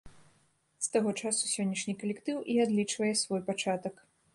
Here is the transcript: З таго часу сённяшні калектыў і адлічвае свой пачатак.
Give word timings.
З 0.85 0.89
таго 0.95 1.13
часу 1.21 1.43
сённяшні 1.53 1.97
калектыў 2.05 2.37
і 2.55 2.59
адлічвае 2.67 3.13
свой 3.25 3.41
пачатак. 3.53 4.07